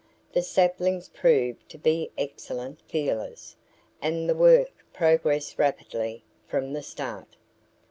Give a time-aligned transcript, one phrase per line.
[0.33, 3.55] The saplings proved to be excellent "feelers"
[4.01, 7.35] and the work progressed rapidly from the start.